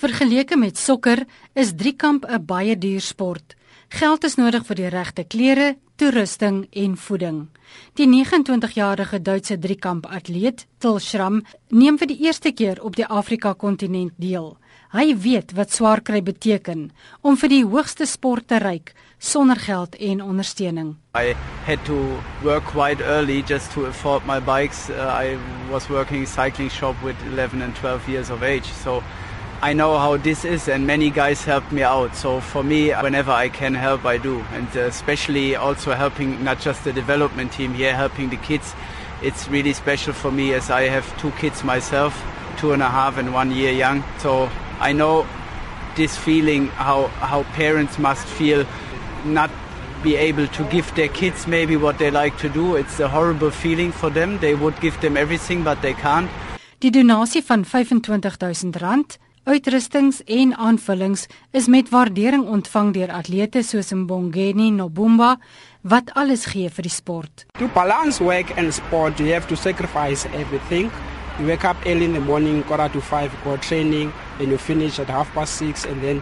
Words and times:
Vergeleke 0.00 0.56
met 0.56 0.78
sokker 0.78 1.26
is 1.52 1.74
driekamp 1.76 2.24
'n 2.24 2.44
baie 2.46 2.78
duur 2.78 3.00
sport. 3.00 3.54
Geld 3.88 4.24
is 4.24 4.34
nodig 4.34 4.64
vir 4.66 4.76
die 4.76 4.88
regte 4.88 5.24
klere, 5.24 5.76
toerusting 5.96 6.66
en 6.72 6.96
voeding. 6.96 7.48
Die 7.94 8.06
29-jarige 8.06 9.22
Duitse 9.22 9.58
driekamp 9.58 10.06
atleet, 10.06 10.66
Til 10.78 10.98
Schramm, 10.98 11.42
neem 11.68 11.98
vir 11.98 12.06
die 12.06 12.20
eerste 12.20 12.52
keer 12.52 12.82
op 12.82 12.96
die 12.96 13.06
Afrika-kontinent 13.06 14.12
deel. 14.16 14.56
Hy 14.92 15.16
weet 15.16 15.52
wat 15.52 15.72
swaar 15.72 16.00
kry 16.00 16.22
beteken 16.22 16.90
om 17.20 17.36
vir 17.36 17.48
die 17.48 17.64
hoogste 17.64 18.06
sport 18.06 18.48
te 18.48 18.58
reik 18.58 18.94
sonder 19.18 19.56
geld 19.56 19.96
en 19.96 20.22
ondersteuning. 20.22 20.96
I 21.14 21.34
had 21.66 21.84
to 21.84 22.22
work 22.42 22.64
quite 22.64 23.04
early 23.04 23.42
just 23.46 23.70
to 23.72 23.84
afford 23.84 24.24
my 24.26 24.40
bikes. 24.40 24.88
Uh, 24.88 24.94
I 24.96 25.36
was 25.70 25.88
working 25.88 26.26
cycling 26.26 26.70
shop 26.70 26.96
with 27.04 27.16
11 27.32 27.62
and 27.62 27.74
12 27.76 28.08
years 28.08 28.30
of 28.30 28.42
age. 28.42 28.64
So 28.82 29.02
I 29.62 29.74
know 29.74 29.98
how 29.98 30.16
this 30.16 30.46
is, 30.46 30.68
and 30.68 30.86
many 30.86 31.10
guys 31.10 31.44
helped 31.44 31.70
me 31.70 31.82
out. 31.82 32.16
So 32.16 32.40
for 32.40 32.64
me, 32.64 32.92
whenever 32.92 33.30
I 33.30 33.50
can 33.50 33.74
help, 33.74 34.06
I 34.06 34.16
do, 34.16 34.40
and 34.52 34.66
uh, 34.74 34.80
especially 34.80 35.54
also 35.54 35.92
helping 35.92 36.42
not 36.42 36.60
just 36.60 36.82
the 36.84 36.94
development 36.94 37.52
team 37.52 37.74
here, 37.74 37.94
helping 37.94 38.30
the 38.30 38.38
kids. 38.38 38.74
It's 39.22 39.48
really 39.48 39.74
special 39.74 40.14
for 40.14 40.32
me 40.32 40.54
as 40.54 40.70
I 40.70 40.84
have 40.84 41.04
two 41.20 41.30
kids 41.32 41.62
myself, 41.62 42.24
two 42.56 42.72
and 42.72 42.82
a 42.82 42.88
half 42.88 43.18
and 43.18 43.34
one 43.34 43.50
year 43.50 43.70
young. 43.70 44.02
So 44.18 44.48
I 44.80 44.92
know 44.94 45.26
this 45.94 46.16
feeling 46.16 46.68
how 46.68 47.08
how 47.20 47.42
parents 47.52 47.98
must 47.98 48.26
feel 48.26 48.64
not 49.26 49.50
be 50.02 50.16
able 50.16 50.46
to 50.46 50.64
give 50.70 50.94
their 50.94 51.08
kids 51.08 51.46
maybe 51.46 51.76
what 51.76 51.98
they 51.98 52.10
like 52.10 52.38
to 52.38 52.48
do. 52.48 52.76
It's 52.76 52.98
a 52.98 53.08
horrible 53.08 53.50
feeling 53.50 53.92
for 53.92 54.08
them. 54.08 54.38
They 54.38 54.54
would 54.54 54.80
give 54.80 54.98
them 55.02 55.18
everything 55.18 55.62
but 55.62 55.82
they 55.82 55.92
can't. 55.92 56.30
Die 56.78 56.90
donasie 56.90 57.42
van 57.42 57.66
R25000 57.66 59.18
Uitrustings 59.44 60.24
en 60.24 60.56
aanvullings 60.56 61.26
is 61.50 61.66
met 61.66 61.88
waardering 61.88 62.42
ontvang 62.44 62.90
deur 62.92 63.08
atlete 63.08 63.62
soos 63.64 63.88
Mbongeni 63.96 64.66
Nobumba 64.70 65.38
wat 65.80 66.10
alles 66.12 66.44
gee 66.52 66.68
vir 66.68 66.84
die 66.84 66.92
sport. 66.92 67.46
To 67.56 67.68
balance 67.72 68.20
work 68.20 68.52
and 68.60 68.74
sport, 68.74 69.18
you 69.18 69.32
have 69.32 69.48
to 69.48 69.56
sacrifice 69.56 70.28
everything. 70.36 70.90
You 71.38 71.46
wake 71.46 71.64
up 71.64 71.76
early 71.86 72.04
in 72.04 72.12
the 72.12 72.20
morning, 72.20 72.62
quarter 72.64 72.90
to 72.92 73.00
5, 73.00 73.32
go 73.42 73.56
training, 73.56 74.12
then 74.36 74.50
you 74.50 74.58
finish 74.58 75.00
at 75.00 75.08
half 75.08 75.32
past 75.32 75.56
6 75.56 75.86
and 75.86 76.02
then 76.02 76.20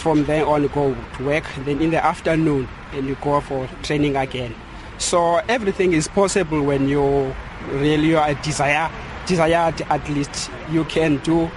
from 0.00 0.24
there 0.24 0.46
on 0.46 0.62
you 0.62 0.70
go 0.70 0.96
to 1.18 1.24
work, 1.24 1.44
then 1.66 1.82
in 1.82 1.90
the 1.90 2.02
afternoon 2.02 2.66
and 2.94 3.06
you 3.06 3.16
go 3.20 3.40
for 3.42 3.68
training 3.82 4.16
again. 4.16 4.54
So 4.96 5.42
everything 5.46 5.92
is 5.92 6.08
possible 6.08 6.62
when 6.62 6.88
you 6.88 7.34
really 7.68 8.14
are 8.16 8.30
a 8.30 8.34
desire 8.36 8.88
desired 9.26 9.82
at 9.90 10.08
least 10.08 10.50
you 10.70 10.84
can 10.84 11.16
do 11.18 11.50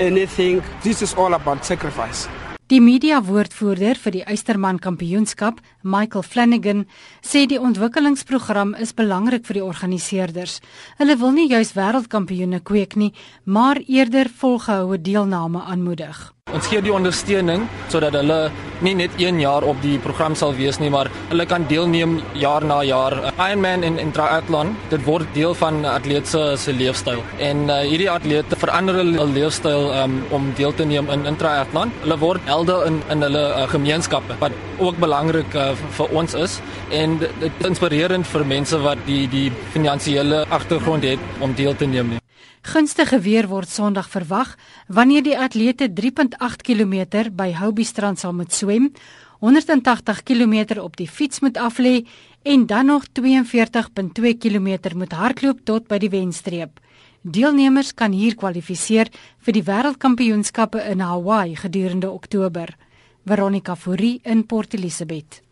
anything. 0.00 0.62
This 0.82 1.02
is 1.02 1.14
all 1.14 1.34
about 1.34 1.64
sacrifice. 1.64 2.28
Die 2.70 2.78
media 2.78 3.18
woordvoerder 3.26 3.98
vir 3.98 4.14
die 4.14 4.22
Eysterman 4.30 4.78
Kampioenskap, 4.78 5.58
Michael 5.82 6.22
Flanagan, 6.22 6.84
sê 7.18 7.42
die 7.50 7.58
ontwikkelingsprogram 7.58 8.76
is 8.78 8.94
belangrik 8.94 9.42
vir 9.48 9.58
die 9.58 9.64
organiseerders. 9.66 10.60
Hulle 11.02 11.18
wil 11.18 11.34
nie 11.34 11.48
juis 11.50 11.74
wêreldkampioene 11.74 12.62
kweek 12.62 12.94
nie, 12.94 13.10
maar 13.42 13.82
eerder 13.88 14.30
volgehoue 14.30 15.00
deelname 15.02 15.66
aanmoedig. 15.66 16.28
Ons 16.50 16.66
gee 16.66 16.82
die 16.82 16.92
ondersteuning 16.92 17.66
sodat 17.92 18.16
hulle 18.18 18.38
nie 18.80 18.94
net 18.96 19.14
1 19.20 19.40
jaar 19.42 19.64
op 19.68 19.78
die 19.84 19.98
program 20.00 20.34
sal 20.38 20.54
wees 20.56 20.78
nie, 20.80 20.88
maar 20.90 21.10
hulle 21.28 21.44
kan 21.46 21.66
deelneem 21.68 22.16
jaar 22.40 22.64
na 22.64 22.80
jaar. 22.86 23.16
Ironman 23.34 23.84
en, 23.86 23.98
en 24.00 24.12
triathlon, 24.16 24.72
dit 24.92 25.04
word 25.04 25.28
deel 25.36 25.54
van 25.60 25.82
atlete 25.84 26.54
se 26.60 26.72
leefstyl. 26.72 27.20
En 27.38 27.66
uh, 27.68 27.80
hierdie 27.84 28.08
atlete 28.10 28.56
verander 28.60 29.00
hulle 29.02 29.26
leefstyl 29.34 29.90
um, 30.00 30.16
om 30.34 30.48
deel 30.58 30.74
te 30.74 30.88
neem 30.88 31.10
in 31.12 31.26
in 31.28 31.36
triathlon. 31.40 31.92
Hulle 32.04 32.18
word 32.22 32.48
helde 32.48 32.78
in 32.88 33.02
in 33.12 33.26
hulle 33.26 33.44
uh, 33.50 33.66
gemeenskappe 33.74 34.38
wat 34.40 34.56
ook 34.80 34.96
belangrik 35.02 35.54
uh, 35.54 35.70
vir 35.98 36.16
ons 36.22 36.34
is 36.34 36.56
en 36.96 37.18
dit 37.20 37.44
is 37.50 37.68
inspirerend 37.68 38.26
vir 38.32 38.46
mense 38.56 38.80
wat 38.86 39.04
die 39.06 39.26
die 39.30 39.48
finansiële 39.76 40.46
agtergrond 40.48 41.04
het 41.04 41.44
om 41.44 41.54
deel 41.54 41.76
te 41.76 41.86
neem. 41.86 42.16
Nie. 42.16 42.29
Gunstige 42.62 43.20
weer 43.20 43.48
word 43.48 43.68
Sondag 43.68 44.08
verwag 44.08 44.56
wanneer 44.86 45.22
die 45.22 45.38
atlete 45.38 45.88
3.8 45.88 46.62
km 46.62 47.30
by 47.32 47.54
Hobiestrand 47.56 48.18
sal 48.18 48.32
moet 48.32 48.52
swem, 48.52 48.92
180 49.40 50.22
km 50.22 50.80
op 50.80 50.96
die 50.96 51.08
fiets 51.08 51.40
moet 51.40 51.56
aflê 51.56 52.06
en 52.42 52.66
dan 52.66 52.86
nog 52.86 53.04
42.2 53.20 54.36
km 54.38 54.96
moet 54.96 55.12
hardloop 55.12 55.64
tot 55.64 55.88
by 55.88 55.98
die 55.98 56.10
wenstreep. 56.12 56.80
Deelnemers 57.22 57.94
kan 57.94 58.12
hier 58.12 58.36
kwalifiseer 58.36 59.10
vir 59.44 59.52
die 59.52 59.64
wêreldkampioenskappe 59.64 60.80
in 60.92 61.00
Hawaii 61.00 61.56
gedurende 61.56 62.10
Oktober. 62.10 62.76
Veronica 63.24 63.76
Fourie 63.76 64.20
in 64.24 64.46
Port 64.46 64.74
Elizabeth. 64.74 65.42